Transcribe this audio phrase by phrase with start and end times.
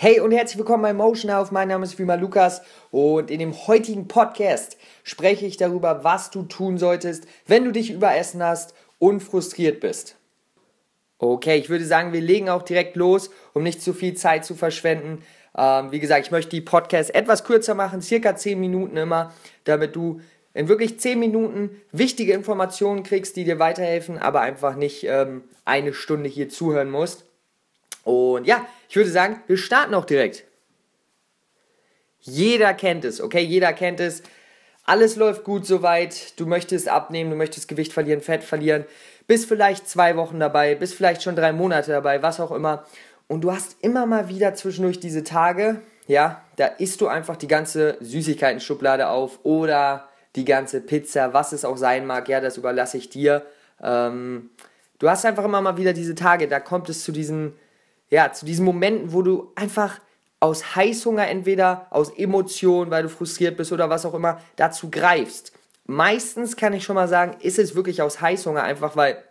[0.00, 1.50] Hey und herzlich willkommen bei Motion Health.
[1.50, 6.44] Mein Name ist Vima Lukas und in dem heutigen Podcast spreche ich darüber, was du
[6.44, 10.14] tun solltest, wenn du dich überessen hast und frustriert bist.
[11.18, 14.54] Okay, ich würde sagen, wir legen auch direkt los, um nicht zu viel Zeit zu
[14.54, 15.24] verschwenden.
[15.56, 19.34] Ähm, wie gesagt, ich möchte die Podcasts etwas kürzer machen, circa 10 Minuten immer,
[19.64, 20.20] damit du
[20.54, 25.92] in wirklich 10 Minuten wichtige Informationen kriegst, die dir weiterhelfen, aber einfach nicht ähm, eine
[25.92, 27.27] Stunde hier zuhören musst.
[28.08, 30.44] Und ja, ich würde sagen, wir starten auch direkt.
[32.20, 33.42] Jeder kennt es, okay?
[33.42, 34.22] Jeder kennt es.
[34.84, 36.40] Alles läuft gut soweit.
[36.40, 38.86] Du möchtest abnehmen, du möchtest Gewicht verlieren, Fett verlieren.
[39.26, 42.86] Bist vielleicht zwei Wochen dabei, bist vielleicht schon drei Monate dabei, was auch immer.
[43.26, 47.46] Und du hast immer mal wieder zwischendurch diese Tage, ja, da isst du einfach die
[47.46, 52.96] ganze Süßigkeiten-Schublade auf oder die ganze Pizza, was es auch sein mag, ja, das überlasse
[52.96, 53.44] ich dir.
[53.82, 54.48] Ähm,
[54.98, 57.52] du hast einfach immer mal wieder diese Tage, da kommt es zu diesen
[58.10, 60.00] ja, zu diesen Momenten, wo du einfach
[60.40, 65.52] aus Heißhunger entweder, aus Emotionen, weil du frustriert bist oder was auch immer, dazu greifst.
[65.86, 69.22] Meistens kann ich schon mal sagen, ist es wirklich aus Heißhunger, einfach weil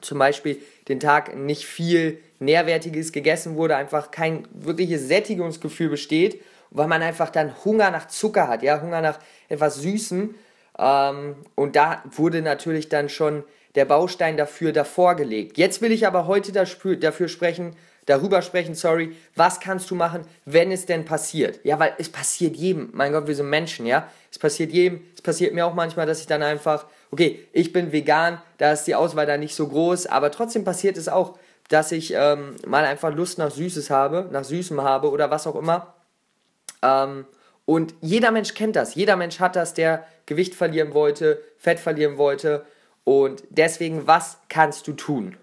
[0.00, 6.86] zum Beispiel den Tag nicht viel Nährwertiges gegessen wurde, einfach kein wirkliches Sättigungsgefühl besteht, weil
[6.86, 10.34] man einfach dann Hunger nach Zucker hat, ja, Hunger nach etwas Süßem.
[10.78, 13.44] Ähm, und da wurde natürlich dann schon
[13.74, 15.58] der Baustein dafür davor gelegt.
[15.58, 17.76] Jetzt will ich aber heute dafür sprechen,
[18.06, 21.60] darüber sprechen, sorry, was kannst du machen, wenn es denn passiert?
[21.64, 22.90] Ja, weil es passiert jedem.
[22.92, 24.08] Mein Gott, wir sind Menschen, ja.
[24.30, 25.02] Es passiert jedem.
[25.14, 28.84] Es passiert mir auch manchmal, dass ich dann einfach, okay, ich bin vegan, da ist
[28.84, 32.84] die Auswahl dann nicht so groß, aber trotzdem passiert es auch, dass ich ähm, mal
[32.84, 35.94] einfach Lust nach Süßes habe, nach Süßem habe oder was auch immer.
[36.82, 37.26] Ähm,
[37.64, 38.94] und jeder Mensch kennt das.
[38.94, 42.64] Jeder Mensch hat das, der Gewicht verlieren wollte, Fett verlieren wollte.
[43.02, 45.36] Und deswegen, was kannst du tun?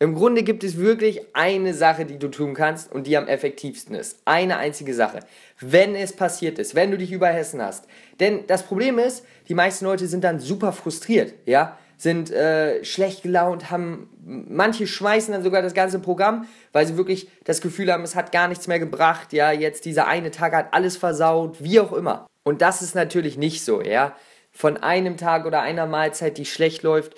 [0.00, 3.96] Im Grunde gibt es wirklich eine Sache, die du tun kannst und die am effektivsten
[3.96, 4.20] ist.
[4.24, 5.20] Eine einzige Sache.
[5.60, 7.86] Wenn es passiert ist, wenn du dich überhessen hast.
[8.20, 13.24] Denn das Problem ist, die meisten Leute sind dann super frustriert, ja, sind äh, schlecht
[13.24, 18.04] gelaunt, haben manche schmeißen dann sogar das ganze Programm, weil sie wirklich das Gefühl haben,
[18.04, 21.80] es hat gar nichts mehr gebracht, ja, jetzt dieser eine Tag hat alles versaut, wie
[21.80, 22.28] auch immer.
[22.44, 24.14] Und das ist natürlich nicht so, ja.
[24.52, 27.14] Von einem Tag oder einer Mahlzeit, die schlecht läuft,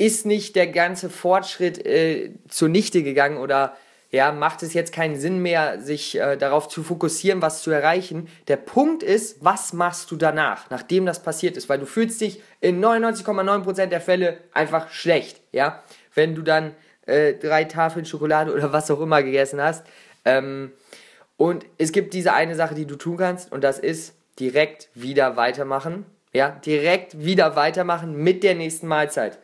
[0.00, 3.76] ist nicht der ganze Fortschritt äh, zunichte gegangen oder
[4.10, 8.28] ja, macht es jetzt keinen Sinn mehr, sich äh, darauf zu fokussieren, was zu erreichen.
[8.48, 11.68] Der Punkt ist, was machst du danach, nachdem das passiert ist?
[11.68, 15.82] Weil du fühlst dich in 99,9% der Fälle einfach schlecht, ja.
[16.14, 16.74] Wenn du dann
[17.04, 19.86] äh, drei Tafeln Schokolade oder was auch immer gegessen hast.
[20.24, 20.72] Ähm,
[21.36, 25.36] und es gibt diese eine Sache, die du tun kannst, und das ist direkt wieder
[25.36, 26.06] weitermachen.
[26.32, 29.38] Ja, direkt wieder weitermachen mit der nächsten Mahlzeit.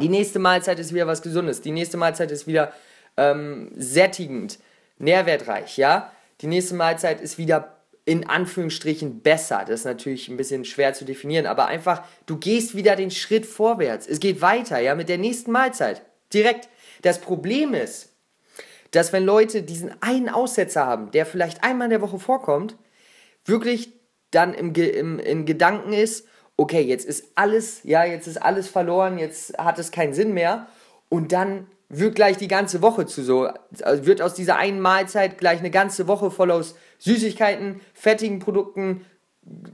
[0.00, 1.60] Die nächste Mahlzeit ist wieder was Gesundes.
[1.60, 2.72] Die nächste Mahlzeit ist wieder
[3.16, 4.58] ähm, sättigend,
[4.98, 6.12] nährwertreich, ja.
[6.40, 9.64] Die nächste Mahlzeit ist wieder in Anführungsstrichen besser.
[9.66, 13.46] Das ist natürlich ein bisschen schwer zu definieren, aber einfach, du gehst wieder den Schritt
[13.46, 14.06] vorwärts.
[14.06, 16.02] Es geht weiter, ja, mit der nächsten Mahlzeit.
[16.32, 16.68] Direkt.
[17.02, 18.12] Das Problem ist,
[18.92, 22.76] dass wenn Leute diesen einen Aussetzer haben, der vielleicht einmal in der Woche vorkommt,
[23.44, 23.92] wirklich
[24.30, 29.18] dann im, im, in Gedanken ist, okay, jetzt ist alles, ja, jetzt ist alles verloren,
[29.18, 30.66] jetzt hat es keinen Sinn mehr.
[31.08, 33.48] Und dann wird gleich die ganze Woche zu so,
[33.82, 39.04] also wird aus dieser einen Mahlzeit gleich eine ganze Woche voll aus Süßigkeiten, fettigen Produkten,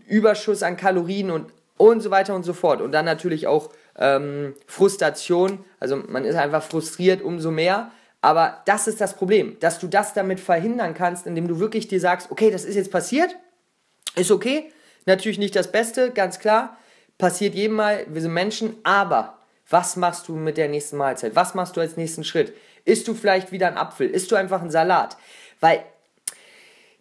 [0.07, 1.47] Überschuss an Kalorien und,
[1.79, 2.83] und so weiter und so fort.
[2.83, 7.91] Und dann natürlich auch ähm, Frustration, also man ist einfach frustriert umso mehr.
[8.21, 11.99] Aber das ist das Problem, dass du das damit verhindern kannst, indem du wirklich dir
[11.99, 13.35] sagst, okay, das ist jetzt passiert,
[14.15, 14.71] ist okay,
[15.07, 16.77] Natürlich nicht das Beste, ganz klar.
[17.19, 21.35] Passiert jedem Mal, wir sind Menschen, aber was machst du mit der nächsten Mahlzeit?
[21.35, 22.53] Was machst du als nächsten Schritt?
[22.85, 24.09] Isst du vielleicht wieder einen Apfel?
[24.09, 25.17] Isst du einfach einen Salat?
[25.61, 25.85] Weil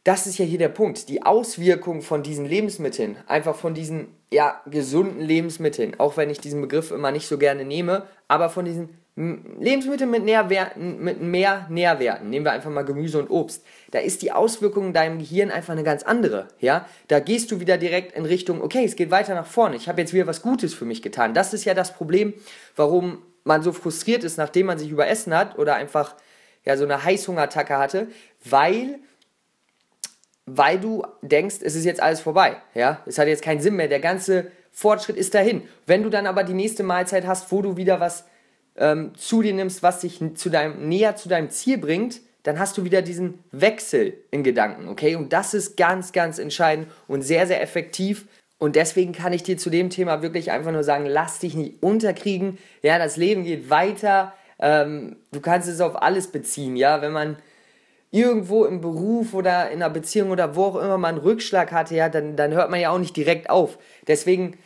[0.03, 1.09] das ist ja hier der Punkt.
[1.09, 6.61] Die Auswirkung von diesen Lebensmitteln, einfach von diesen ja, gesunden Lebensmitteln, auch wenn ich diesen
[6.61, 12.29] Begriff immer nicht so gerne nehme, aber von diesen Lebensmittel mit, Nährwerten, mit mehr Nährwerten,
[12.29, 15.73] nehmen wir einfach mal Gemüse und Obst, da ist die Auswirkung in deinem Gehirn einfach
[15.73, 16.47] eine ganz andere.
[16.59, 16.87] Ja?
[17.09, 19.99] Da gehst du wieder direkt in Richtung, okay, es geht weiter nach vorne, ich habe
[19.99, 21.33] jetzt wieder was Gutes für mich getan.
[21.33, 22.33] Das ist ja das Problem,
[22.77, 26.15] warum man so frustriert ist, nachdem man sich überessen hat oder einfach
[26.63, 28.07] ja, so eine Heißhungerattacke hatte,
[28.45, 28.99] weil,
[30.45, 32.57] weil du denkst, es ist jetzt alles vorbei.
[32.75, 33.01] Ja?
[33.05, 35.63] Es hat jetzt keinen Sinn mehr, der ganze Fortschritt ist dahin.
[35.85, 38.23] Wenn du dann aber die nächste Mahlzeit hast, wo du wieder was
[38.77, 42.77] ähm, zu dir nimmst, was dich zu deinem, näher zu deinem Ziel bringt, dann hast
[42.77, 45.15] du wieder diesen Wechsel in Gedanken, okay?
[45.15, 48.27] Und das ist ganz, ganz entscheidend und sehr, sehr effektiv.
[48.57, 51.81] Und deswegen kann ich dir zu dem Thema wirklich einfach nur sagen, lass dich nicht
[51.83, 52.57] unterkriegen.
[52.81, 54.33] Ja, das Leben geht weiter.
[54.59, 57.01] Ähm, du kannst es auf alles beziehen, ja?
[57.01, 57.37] Wenn man
[58.11, 61.95] irgendwo im Beruf oder in einer Beziehung oder wo auch immer man einen Rückschlag hatte,
[61.95, 63.77] ja, dann, dann hört man ja auch nicht direkt auf.
[64.07, 64.57] Deswegen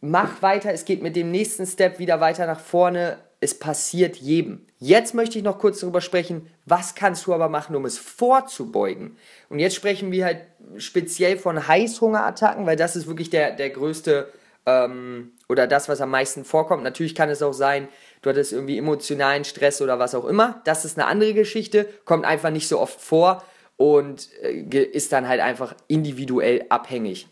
[0.00, 3.18] mach weiter, es geht mit dem nächsten Step wieder weiter nach vorne.
[3.40, 4.66] Es passiert jedem.
[4.78, 9.16] Jetzt möchte ich noch kurz darüber sprechen, was kannst du aber machen, um es vorzubeugen.
[9.48, 10.46] Und jetzt sprechen wir halt
[10.78, 14.28] speziell von Heißhungerattacken, weil das ist wirklich der, der größte
[14.64, 16.82] ähm, oder das, was am meisten vorkommt.
[16.82, 17.88] Natürlich kann es auch sein,
[18.22, 20.60] du hattest irgendwie emotionalen Stress oder was auch immer.
[20.64, 23.44] Das ist eine andere Geschichte, kommt einfach nicht so oft vor
[23.76, 27.28] und äh, ist dann halt einfach individuell abhängig.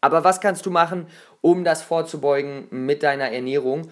[0.00, 1.06] Aber was kannst du machen,
[1.40, 3.90] um das vorzubeugen mit deiner Ernährung?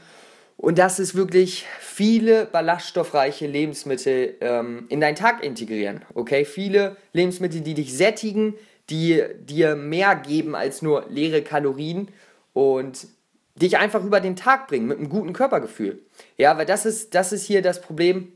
[0.56, 6.02] Und das ist wirklich viele ballaststoffreiche Lebensmittel ähm, in deinen Tag integrieren.
[6.14, 8.54] Okay, viele Lebensmittel, die dich sättigen,
[8.88, 12.08] die dir mehr geben als nur leere Kalorien
[12.52, 13.06] und
[13.54, 16.00] dich einfach über den Tag bringen mit einem guten Körpergefühl.
[16.36, 18.32] Ja, weil das ist, das ist hier das Problem,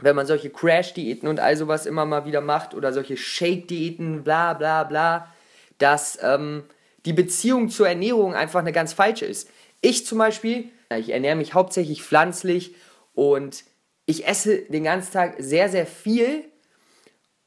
[0.00, 4.54] wenn man solche Crash-Diäten und all sowas immer mal wieder macht oder solche Shake-Diäten, bla
[4.54, 5.32] bla bla,
[5.78, 6.64] dass ähm,
[7.04, 9.48] die Beziehung zur Ernährung einfach eine ganz falsche ist.
[9.82, 12.74] Ich zum Beispiel, ich ernähre mich hauptsächlich pflanzlich
[13.12, 13.64] und
[14.06, 16.44] ich esse den ganzen Tag sehr, sehr viel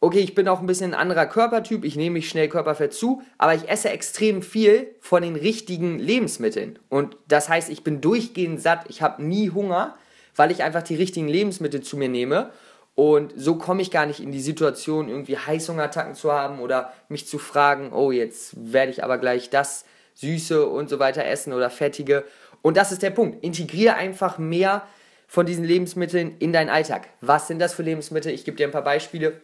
[0.06, 3.24] okay, ich bin auch ein bisschen ein anderer Körpertyp, ich nehme mich schnell Körperfett zu,
[3.40, 6.78] aber ich esse extrem viel von den richtigen Lebensmitteln.
[6.90, 9.98] Und das heißt, ich bin durchgehend satt, ich habe nie Hunger,
[10.36, 12.52] weil ich einfach die richtigen Lebensmittel zu mir nehme.
[12.94, 17.28] Und so komme ich gar nicht in die Situation, irgendwie Heißhungerattacken zu haben oder mich
[17.28, 19.86] zu fragen, oh, jetzt werde ich aber gleich das
[20.16, 22.24] Süße und so weiter essen oder Fettige.
[22.62, 23.44] Und das ist der Punkt.
[23.44, 24.88] Integriere einfach mehr
[25.28, 27.08] von diesen Lebensmitteln in deinen Alltag.
[27.22, 28.32] Was sind das für Lebensmittel?
[28.32, 29.42] Ich gebe dir ein paar Beispiele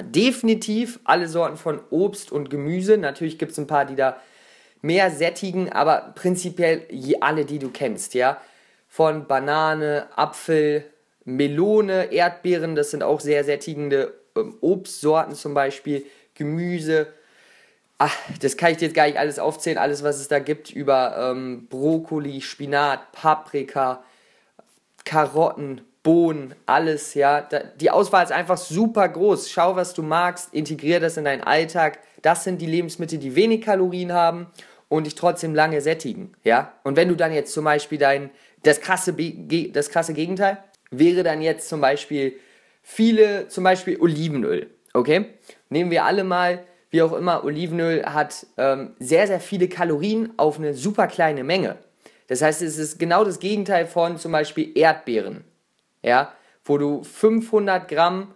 [0.00, 2.98] definitiv alle Sorten von Obst und Gemüse.
[2.98, 4.20] Natürlich gibt es ein paar, die da
[4.82, 6.86] mehr sättigen, aber prinzipiell
[7.20, 8.40] alle, die du kennst, ja.
[8.88, 10.84] Von Banane, Apfel,
[11.24, 17.08] Melone, Erdbeeren, das sind auch sehr sättigende ähm, Obstsorten zum Beispiel, Gemüse.
[17.98, 20.70] Ach, das kann ich dir jetzt gar nicht alles aufzählen, alles was es da gibt
[20.70, 24.04] über ähm, Brokkoli, Spinat, Paprika,
[25.04, 27.48] Karotten, Bohnen, alles, ja.
[27.80, 29.50] Die Auswahl ist einfach super groß.
[29.50, 31.98] Schau, was du magst, integrier das in deinen Alltag.
[32.22, 34.46] Das sind die Lebensmittel, die wenig Kalorien haben
[34.88, 36.72] und dich trotzdem lange sättigen, ja.
[36.84, 38.30] Und wenn du dann jetzt zum Beispiel dein,
[38.62, 39.14] das krasse,
[39.72, 40.58] das krasse Gegenteil
[40.90, 42.38] wäre dann jetzt zum Beispiel
[42.82, 45.26] viele, zum Beispiel Olivenöl, okay?
[45.70, 50.58] Nehmen wir alle mal, wie auch immer, Olivenöl hat ähm, sehr, sehr viele Kalorien auf
[50.58, 51.76] eine super kleine Menge.
[52.28, 55.44] Das heißt, es ist genau das Gegenteil von zum Beispiel Erdbeeren
[56.06, 56.32] ja,
[56.64, 58.32] wo du 500 Gramm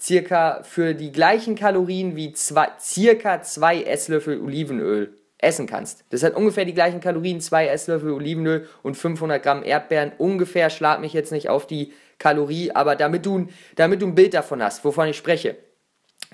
[0.00, 6.04] circa für die gleichen Kalorien wie zwei, circa zwei Esslöffel Olivenöl essen kannst.
[6.10, 10.12] Das hat ungefähr die gleichen Kalorien, zwei Esslöffel Olivenöl und 500 Gramm Erdbeeren.
[10.18, 14.34] Ungefähr, schlag mich jetzt nicht auf die Kalorie, aber damit du, damit du ein Bild
[14.34, 15.56] davon hast, wovon ich spreche.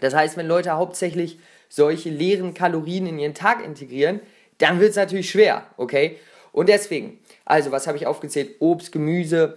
[0.00, 1.38] Das heißt, wenn Leute hauptsächlich
[1.70, 4.20] solche leeren Kalorien in ihren Tag integrieren,
[4.58, 6.18] dann wird es natürlich schwer, okay?
[6.52, 8.56] Und deswegen, also was habe ich aufgezählt?
[8.58, 9.56] Obst, Gemüse,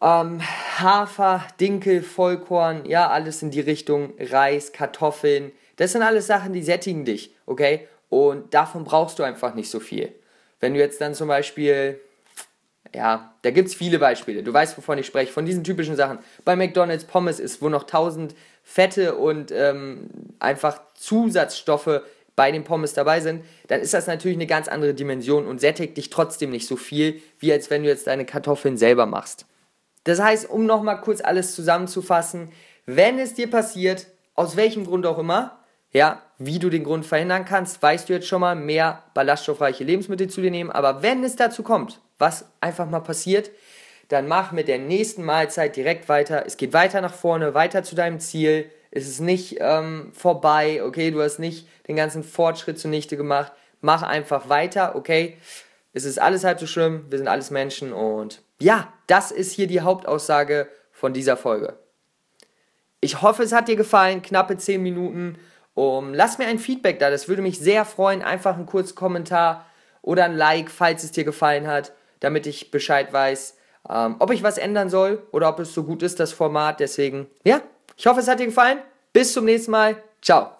[0.00, 0.40] ähm,
[0.78, 5.52] Hafer, Dinkel, Vollkorn, ja, alles in die Richtung, Reis, Kartoffeln.
[5.76, 7.88] Das sind alles Sachen, die sättigen dich, okay?
[8.08, 10.12] Und davon brauchst du einfach nicht so viel.
[10.60, 12.00] Wenn du jetzt dann zum Beispiel,
[12.94, 16.18] ja, da gibt es viele Beispiele, du weißt, wovon ich spreche, von diesen typischen Sachen.
[16.44, 22.02] Bei McDonalds Pommes ist, wo noch tausend Fette und ähm, einfach Zusatzstoffe
[22.36, 25.96] bei den Pommes dabei sind, dann ist das natürlich eine ganz andere Dimension und sättigt
[25.96, 29.46] dich trotzdem nicht so viel, wie als wenn du jetzt deine Kartoffeln selber machst.
[30.04, 32.50] Das heißt, um nochmal kurz alles zusammenzufassen,
[32.86, 35.58] wenn es dir passiert, aus welchem Grund auch immer,
[35.92, 40.28] ja, wie du den Grund verhindern kannst, weißt du jetzt schon mal, mehr ballaststoffreiche Lebensmittel
[40.28, 40.70] zu dir nehmen.
[40.70, 43.50] Aber wenn es dazu kommt, was einfach mal passiert,
[44.08, 46.44] dann mach mit der nächsten Mahlzeit direkt weiter.
[46.46, 48.70] Es geht weiter nach vorne, weiter zu deinem Ziel.
[48.90, 51.10] Es ist nicht ähm, vorbei, okay?
[51.10, 53.52] Du hast nicht den ganzen Fortschritt zunichte gemacht.
[53.80, 55.38] Mach einfach weiter, okay?
[55.92, 57.06] Es ist alles halb so schlimm.
[57.08, 61.78] Wir sind alles Menschen und ja, das ist hier die Hauptaussage von dieser Folge.
[63.00, 64.22] Ich hoffe, es hat dir gefallen.
[64.22, 65.38] Knappe 10 Minuten.
[65.74, 68.22] Um, lass mir ein Feedback da, das würde mich sehr freuen.
[68.22, 69.64] Einfach einen kurzen Kommentar
[70.02, 73.56] oder ein Like, falls es dir gefallen hat, damit ich Bescheid weiß,
[73.88, 76.80] ähm, ob ich was ändern soll oder ob es so gut ist, das Format.
[76.80, 77.60] Deswegen, ja,
[77.96, 78.78] ich hoffe, es hat dir gefallen.
[79.12, 80.02] Bis zum nächsten Mal.
[80.22, 80.59] Ciao.